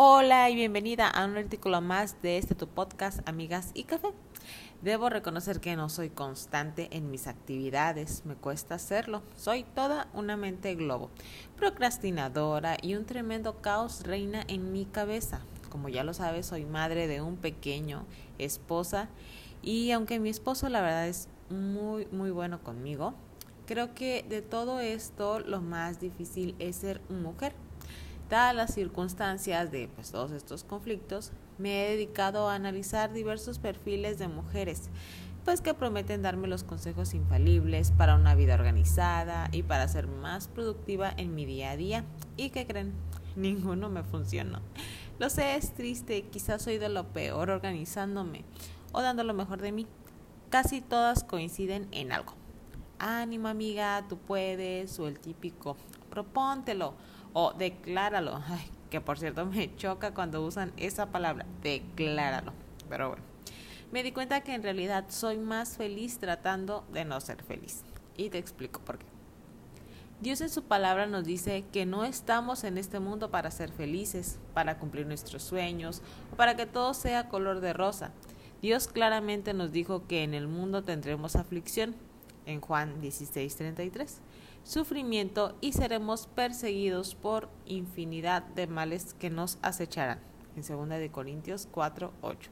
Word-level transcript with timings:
Hola 0.00 0.48
y 0.48 0.54
bienvenida 0.54 1.08
a 1.08 1.24
un 1.24 1.36
artículo 1.36 1.80
más 1.80 2.22
de 2.22 2.38
este 2.38 2.54
tu 2.54 2.68
podcast 2.68 3.28
Amigas 3.28 3.72
y 3.74 3.82
Café. 3.82 4.12
Debo 4.80 5.10
reconocer 5.10 5.58
que 5.58 5.74
no 5.74 5.88
soy 5.88 6.08
constante 6.08 6.86
en 6.92 7.10
mis 7.10 7.26
actividades, 7.26 8.24
me 8.24 8.36
cuesta 8.36 8.76
hacerlo. 8.76 9.24
Soy 9.34 9.64
toda 9.64 10.06
una 10.14 10.36
mente 10.36 10.76
globo, 10.76 11.10
procrastinadora 11.56 12.76
y 12.80 12.94
un 12.94 13.06
tremendo 13.06 13.60
caos 13.60 14.04
reina 14.04 14.44
en 14.46 14.70
mi 14.70 14.84
cabeza. 14.84 15.40
Como 15.68 15.88
ya 15.88 16.04
lo 16.04 16.14
sabes, 16.14 16.46
soy 16.46 16.64
madre 16.64 17.08
de 17.08 17.20
un 17.20 17.36
pequeño, 17.36 18.04
esposa 18.38 19.08
y 19.62 19.90
aunque 19.90 20.20
mi 20.20 20.28
esposo 20.28 20.68
la 20.68 20.80
verdad 20.80 21.08
es 21.08 21.28
muy 21.50 22.06
muy 22.12 22.30
bueno 22.30 22.62
conmigo, 22.62 23.14
creo 23.66 23.96
que 23.96 24.24
de 24.28 24.42
todo 24.42 24.78
esto 24.78 25.40
lo 25.40 25.60
más 25.60 25.98
difícil 25.98 26.54
es 26.60 26.76
ser 26.76 27.00
mujer 27.10 27.52
Dadas 28.28 28.54
las 28.54 28.74
circunstancias 28.74 29.70
de 29.70 29.88
pues, 29.88 30.10
todos 30.10 30.32
estos 30.32 30.62
conflictos, 30.62 31.32
me 31.56 31.86
he 31.86 31.90
dedicado 31.90 32.48
a 32.48 32.54
analizar 32.54 33.12
diversos 33.12 33.58
perfiles 33.58 34.18
de 34.18 34.28
mujeres, 34.28 34.90
pues 35.46 35.62
que 35.62 35.72
prometen 35.72 36.20
darme 36.20 36.46
los 36.46 36.62
consejos 36.62 37.14
infalibles 37.14 37.90
para 37.90 38.16
una 38.16 38.34
vida 38.34 38.52
organizada 38.52 39.48
y 39.50 39.62
para 39.62 39.88
ser 39.88 40.08
más 40.08 40.46
productiva 40.46 41.10
en 41.16 41.34
mi 41.34 41.46
día 41.46 41.70
a 41.70 41.76
día. 41.76 42.04
¿Y 42.36 42.50
qué 42.50 42.66
creen? 42.66 42.92
Ninguno 43.36 43.88
me 43.88 44.02
funcionó. 44.02 44.60
Lo 45.18 45.30
sé, 45.30 45.56
es 45.56 45.72
triste, 45.72 46.22
quizás 46.22 46.60
soy 46.60 46.76
de 46.76 46.90
lo 46.90 47.08
peor 47.08 47.48
organizándome 47.48 48.44
o 48.92 49.00
dando 49.00 49.24
lo 49.24 49.32
mejor 49.32 49.62
de 49.62 49.72
mí. 49.72 49.86
Casi 50.50 50.82
todas 50.82 51.24
coinciden 51.24 51.88
en 51.92 52.12
algo. 52.12 52.34
Ánimo 52.98 53.48
amiga, 53.48 54.04
tú 54.06 54.18
puedes, 54.18 54.98
o 54.98 55.08
el 55.08 55.18
típico, 55.18 55.76
propóntelo 56.10 56.94
o 57.32 57.52
decláralo. 57.52 58.40
que 58.90 59.00
por 59.00 59.18
cierto 59.18 59.44
me 59.44 59.74
choca 59.76 60.14
cuando 60.14 60.44
usan 60.44 60.72
esa 60.76 61.06
palabra, 61.06 61.44
decláralo. 61.62 62.52
Pero 62.88 63.10
bueno, 63.10 63.24
me 63.92 64.02
di 64.02 64.12
cuenta 64.12 64.42
que 64.42 64.54
en 64.54 64.62
realidad 64.62 65.06
soy 65.08 65.38
más 65.38 65.76
feliz 65.76 66.18
tratando 66.18 66.84
de 66.92 67.04
no 67.04 67.20
ser 67.20 67.42
feliz. 67.42 67.82
Y 68.16 68.30
te 68.30 68.38
explico 68.38 68.80
por 68.80 68.98
qué. 68.98 69.06
Dios 70.20 70.40
en 70.40 70.48
su 70.48 70.64
palabra 70.64 71.06
nos 71.06 71.24
dice 71.24 71.64
que 71.72 71.86
no 71.86 72.04
estamos 72.04 72.64
en 72.64 72.76
este 72.76 72.98
mundo 72.98 73.30
para 73.30 73.52
ser 73.52 73.70
felices, 73.70 74.40
para 74.52 74.78
cumplir 74.78 75.06
nuestros 75.06 75.44
sueños 75.44 76.02
para 76.36 76.56
que 76.56 76.66
todo 76.66 76.92
sea 76.92 77.28
color 77.28 77.60
de 77.60 77.72
rosa. 77.72 78.10
Dios 78.60 78.88
claramente 78.88 79.54
nos 79.54 79.70
dijo 79.70 80.08
que 80.08 80.24
en 80.24 80.34
el 80.34 80.48
mundo 80.48 80.82
tendremos 80.82 81.36
aflicción, 81.36 81.94
en 82.48 82.60
Juan 82.60 83.00
16:33 83.00 84.20
sufrimiento 84.64 85.56
y 85.60 85.72
seremos 85.72 86.26
perseguidos 86.26 87.14
por 87.14 87.48
infinidad 87.64 88.42
de 88.42 88.66
males 88.66 89.14
que 89.14 89.30
nos 89.30 89.58
acecharán. 89.62 90.20
En 90.56 90.62
2 90.62 90.88
de 90.88 91.10
Corintios 91.10 91.68
4, 91.70 92.12
8. 92.20 92.50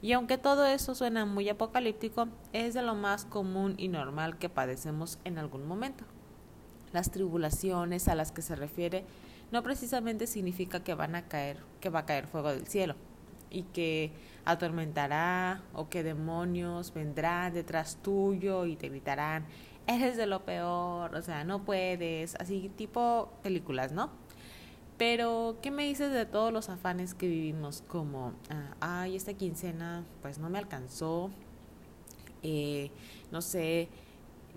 Y 0.00 0.12
aunque 0.12 0.38
todo 0.38 0.64
eso 0.64 0.94
suena 0.94 1.26
muy 1.26 1.48
apocalíptico, 1.48 2.28
es 2.52 2.74
de 2.74 2.82
lo 2.82 2.94
más 2.94 3.24
común 3.24 3.74
y 3.76 3.88
normal 3.88 4.38
que 4.38 4.48
padecemos 4.48 5.18
en 5.24 5.38
algún 5.38 5.66
momento. 5.66 6.04
Las 6.92 7.10
tribulaciones 7.10 8.08
a 8.08 8.14
las 8.14 8.30
que 8.30 8.42
se 8.42 8.54
refiere 8.54 9.04
no 9.50 9.62
precisamente 9.62 10.26
significa 10.26 10.84
que 10.84 10.94
van 10.94 11.14
a 11.14 11.28
caer, 11.28 11.58
que 11.80 11.90
va 11.90 12.00
a 12.00 12.06
caer 12.06 12.26
fuego 12.26 12.50
del 12.50 12.68
cielo 12.68 12.94
y 13.50 13.62
que 13.62 14.12
atormentará 14.44 15.62
o 15.74 15.88
que 15.88 16.02
demonios 16.02 16.92
vendrán 16.94 17.52
detrás 17.52 17.98
tuyo 18.02 18.66
y 18.66 18.76
te 18.76 18.88
gritarán, 18.88 19.44
eres 19.86 20.16
de 20.16 20.26
lo 20.26 20.44
peor, 20.44 21.14
o 21.14 21.22
sea, 21.22 21.44
no 21.44 21.64
puedes, 21.64 22.34
así 22.36 22.70
tipo 22.76 23.30
películas, 23.42 23.92
¿no? 23.92 24.10
Pero, 24.98 25.58
¿qué 25.62 25.70
me 25.70 25.84
dices 25.84 26.12
de 26.12 26.26
todos 26.26 26.52
los 26.52 26.68
afanes 26.68 27.14
que 27.14 27.28
vivimos? 27.28 27.84
Como, 27.86 28.32
ah, 28.50 28.74
ay, 28.80 29.16
esta 29.16 29.32
quincena 29.34 30.04
pues 30.22 30.38
no 30.38 30.50
me 30.50 30.58
alcanzó, 30.58 31.30
eh, 32.42 32.90
no 33.30 33.40
sé, 33.40 33.88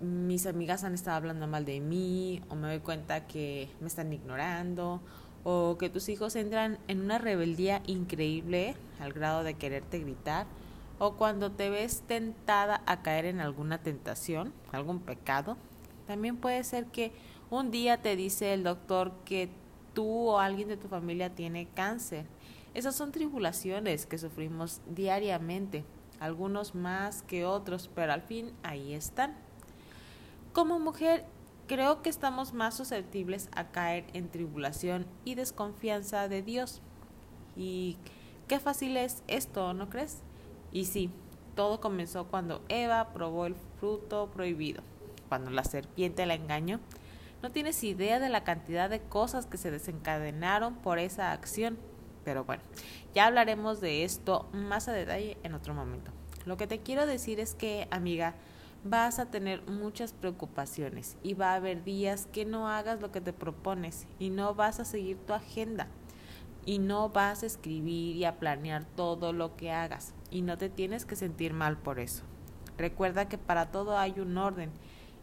mis 0.00 0.46
amigas 0.46 0.84
han 0.84 0.94
estado 0.94 1.16
hablando 1.16 1.46
mal 1.46 1.64
de 1.64 1.80
mí, 1.80 2.42
o 2.48 2.56
me 2.56 2.68
doy 2.68 2.80
cuenta 2.80 3.26
que 3.26 3.68
me 3.80 3.86
están 3.86 4.12
ignorando, 4.12 5.00
o 5.44 5.76
que 5.78 5.90
tus 5.90 6.08
hijos 6.08 6.36
entran 6.36 6.78
en 6.88 7.00
una 7.00 7.18
rebeldía 7.18 7.82
increíble 7.86 8.76
al 9.00 9.12
grado 9.12 9.42
de 9.42 9.54
quererte 9.54 9.98
gritar, 9.98 10.46
o 10.98 11.14
cuando 11.14 11.50
te 11.50 11.68
ves 11.68 12.02
tentada 12.06 12.82
a 12.86 13.02
caer 13.02 13.24
en 13.24 13.40
alguna 13.40 13.82
tentación, 13.82 14.52
algún 14.70 15.00
pecado. 15.00 15.56
También 16.06 16.36
puede 16.36 16.62
ser 16.62 16.86
que 16.86 17.12
un 17.50 17.70
día 17.70 18.00
te 18.00 18.14
dice 18.14 18.54
el 18.54 18.62
doctor 18.62 19.12
que 19.24 19.48
tú 19.94 20.28
o 20.28 20.38
alguien 20.38 20.68
de 20.68 20.76
tu 20.76 20.88
familia 20.88 21.34
tiene 21.34 21.68
cáncer. 21.74 22.26
Esas 22.74 22.94
son 22.94 23.12
tribulaciones 23.12 24.06
que 24.06 24.18
sufrimos 24.18 24.80
diariamente, 24.86 25.84
algunos 26.20 26.74
más 26.74 27.22
que 27.22 27.44
otros, 27.44 27.90
pero 27.94 28.12
al 28.12 28.22
fin 28.22 28.52
ahí 28.62 28.94
están. 28.94 29.34
Como 30.52 30.78
mujer, 30.78 31.24
creo 31.66 32.02
que 32.02 32.10
estamos 32.10 32.52
más 32.52 32.76
susceptibles 32.76 33.48
a 33.54 33.68
caer 33.68 34.04
en 34.12 34.28
tribulación 34.28 35.06
y 35.24 35.34
desconfianza 35.34 36.28
de 36.28 36.42
Dios. 36.42 36.80
Y 37.56 37.98
qué 38.48 38.58
fácil 38.60 38.96
es 38.96 39.22
esto, 39.28 39.74
¿no 39.74 39.88
crees? 39.88 40.22
Y 40.72 40.86
sí, 40.86 41.10
todo 41.54 41.80
comenzó 41.80 42.26
cuando 42.26 42.62
Eva 42.68 43.12
probó 43.12 43.46
el 43.46 43.54
fruto 43.78 44.30
prohibido, 44.32 44.82
cuando 45.28 45.50
la 45.50 45.64
serpiente 45.64 46.26
la 46.26 46.34
engañó. 46.34 46.80
No 47.42 47.50
tienes 47.50 47.82
idea 47.82 48.20
de 48.20 48.28
la 48.28 48.44
cantidad 48.44 48.88
de 48.88 49.00
cosas 49.00 49.46
que 49.46 49.58
se 49.58 49.70
desencadenaron 49.70 50.76
por 50.76 50.98
esa 50.98 51.32
acción. 51.32 51.78
Pero 52.24 52.44
bueno, 52.44 52.62
ya 53.14 53.26
hablaremos 53.26 53.80
de 53.80 54.04
esto 54.04 54.48
más 54.52 54.88
a 54.88 54.92
detalle 54.92 55.36
en 55.42 55.54
otro 55.54 55.74
momento. 55.74 56.12
Lo 56.44 56.56
que 56.56 56.66
te 56.66 56.78
quiero 56.78 57.04
decir 57.04 57.40
es 57.40 57.54
que, 57.54 57.88
amiga, 57.90 58.34
vas 58.84 59.18
a 59.18 59.26
tener 59.26 59.62
muchas 59.70 60.12
preocupaciones 60.12 61.16
y 61.22 61.34
va 61.34 61.52
a 61.52 61.56
haber 61.56 61.84
días 61.84 62.26
que 62.32 62.44
no 62.44 62.68
hagas 62.68 63.00
lo 63.00 63.12
que 63.12 63.20
te 63.20 63.32
propones 63.32 64.06
y 64.18 64.30
no 64.30 64.54
vas 64.54 64.80
a 64.80 64.84
seguir 64.84 65.18
tu 65.18 65.32
agenda 65.32 65.86
y 66.64 66.78
no 66.78 67.08
vas 67.08 67.42
a 67.42 67.46
escribir 67.46 68.16
y 68.16 68.24
a 68.24 68.38
planear 68.38 68.84
todo 68.96 69.32
lo 69.32 69.56
que 69.56 69.70
hagas 69.70 70.14
y 70.30 70.42
no 70.42 70.58
te 70.58 70.68
tienes 70.68 71.04
que 71.04 71.16
sentir 71.16 71.52
mal 71.52 71.76
por 71.78 71.98
eso. 71.98 72.24
Recuerda 72.76 73.28
que 73.28 73.38
para 73.38 73.70
todo 73.70 73.98
hay 73.98 74.18
un 74.18 74.36
orden 74.36 74.70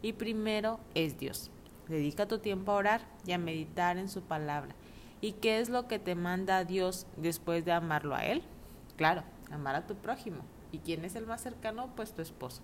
y 0.02 0.14
primero 0.14 0.80
es 0.94 1.18
Dios. 1.18 1.50
Dedica 1.88 2.28
tu 2.28 2.38
tiempo 2.38 2.72
a 2.72 2.76
orar 2.76 3.00
y 3.26 3.32
a 3.32 3.38
meditar 3.38 3.98
en 3.98 4.08
su 4.08 4.22
palabra. 4.22 4.74
¿Y 5.20 5.32
qué 5.32 5.60
es 5.60 5.68
lo 5.68 5.86
que 5.86 5.98
te 5.98 6.14
manda 6.14 6.64
Dios 6.64 7.06
después 7.16 7.64
de 7.64 7.72
amarlo 7.72 8.14
a 8.14 8.24
Él? 8.24 8.42
Claro, 8.96 9.24
amar 9.50 9.74
a 9.74 9.86
tu 9.86 9.96
prójimo. 9.96 10.42
¿Y 10.72 10.78
quién 10.78 11.04
es 11.04 11.16
el 11.16 11.26
más 11.26 11.42
cercano? 11.42 11.90
Pues 11.96 12.14
tu 12.14 12.22
esposo. 12.22 12.62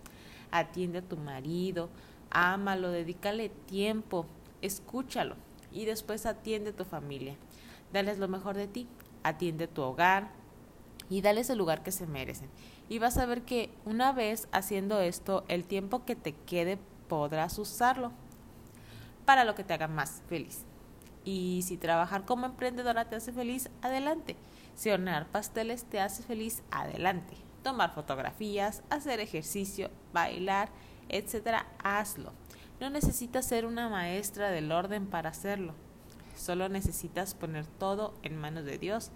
Atiende 0.50 0.98
a 0.98 1.02
tu 1.02 1.16
marido, 1.16 1.88
ámalo, 2.30 2.90
dedícale 2.90 3.48
tiempo, 3.48 4.26
escúchalo 4.62 5.36
y 5.72 5.84
después 5.84 6.26
atiende 6.26 6.70
a 6.70 6.76
tu 6.76 6.84
familia. 6.84 7.36
Dales 7.92 8.18
lo 8.18 8.28
mejor 8.28 8.56
de 8.56 8.66
ti, 8.66 8.88
atiende 9.22 9.68
tu 9.68 9.82
hogar 9.82 10.30
y 11.08 11.20
dales 11.20 11.50
el 11.50 11.58
lugar 11.58 11.82
que 11.82 11.92
se 11.92 12.06
merecen. 12.06 12.48
Y 12.88 12.98
vas 12.98 13.18
a 13.18 13.26
ver 13.26 13.42
que 13.42 13.70
una 13.84 14.12
vez 14.12 14.48
haciendo 14.52 15.00
esto, 15.00 15.44
el 15.48 15.64
tiempo 15.64 16.04
que 16.04 16.16
te 16.16 16.32
quede 16.32 16.78
podrás 17.08 17.58
usarlo 17.58 18.12
para 19.24 19.44
lo 19.44 19.54
que 19.54 19.64
te 19.64 19.74
haga 19.74 19.88
más 19.88 20.22
feliz. 20.28 20.64
Y 21.24 21.62
si 21.66 21.76
trabajar 21.76 22.24
como 22.24 22.46
emprendedora 22.46 23.08
te 23.08 23.16
hace 23.16 23.32
feliz, 23.32 23.68
adelante. 23.82 24.36
Si 24.76 24.90
hornear 24.90 25.26
pasteles 25.26 25.84
te 25.84 26.00
hace 26.00 26.22
feliz, 26.22 26.62
adelante. 26.70 27.45
Tomar 27.66 27.92
fotografías, 27.92 28.84
hacer 28.90 29.18
ejercicio, 29.18 29.90
bailar, 30.12 30.68
etcétera, 31.08 31.66
hazlo. 31.82 32.32
No 32.78 32.90
necesitas 32.90 33.44
ser 33.44 33.66
una 33.66 33.88
maestra 33.88 34.50
del 34.50 34.70
orden 34.70 35.08
para 35.08 35.30
hacerlo. 35.30 35.74
Solo 36.36 36.68
necesitas 36.68 37.34
poner 37.34 37.66
todo 37.66 38.14
en 38.22 38.36
manos 38.36 38.64
de 38.66 38.78
Dios 38.78 39.10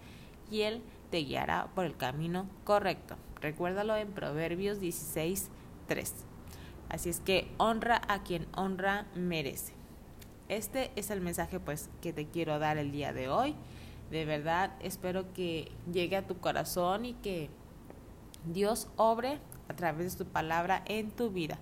y 0.51 0.63
Él 0.63 0.83
te 1.13 1.19
guiará 1.19 1.69
por 1.77 1.85
el 1.85 1.97
camino 1.97 2.49
correcto. 2.65 3.15
Recuérdalo 3.41 3.95
en 3.95 4.11
Proverbios 4.11 4.81
16, 4.81 5.49
3. 5.87 6.15
Así 6.89 7.09
es 7.09 7.21
que 7.21 7.55
honra 7.57 8.03
a 8.09 8.25
quien 8.25 8.49
honra 8.57 9.07
merece. 9.15 9.75
Este 10.49 10.91
es 10.97 11.11
el 11.11 11.21
mensaje 11.21 11.61
pues 11.61 11.89
que 12.03 12.13
te 12.13 12.27
quiero 12.27 12.59
dar 12.59 12.79
el 12.79 12.91
día 12.91 13.13
de 13.13 13.29
hoy. 13.29 13.55
De 14.11 14.25
verdad 14.25 14.73
espero 14.81 15.33
que 15.35 15.71
llegue 15.93 16.17
a 16.17 16.27
tu 16.27 16.39
corazón 16.39 17.05
y 17.05 17.15
que 17.15 17.49
Dios 18.45 18.89
obre 18.97 19.39
a 19.69 19.75
través 19.75 20.13
de 20.13 20.19
su 20.19 20.27
palabra 20.27 20.83
en 20.87 21.11
tu 21.11 21.31
vida. 21.31 21.59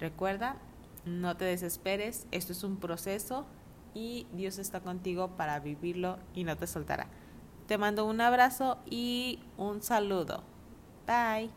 Recuerda, 0.00 0.56
no 1.04 1.36
te 1.36 1.44
desesperes, 1.44 2.26
esto 2.30 2.52
es 2.52 2.64
un 2.64 2.76
proceso, 2.76 3.46
y 3.94 4.26
Dios 4.32 4.58
está 4.58 4.80
contigo 4.80 5.36
para 5.36 5.60
vivirlo 5.60 6.18
y 6.34 6.44
no 6.44 6.56
te 6.56 6.66
soltará. 6.66 7.08
Te 7.66 7.78
mando 7.78 8.06
un 8.06 8.20
abrazo 8.20 8.78
y 8.88 9.40
un 9.56 9.82
saludo. 9.82 10.42
Bye. 11.06 11.50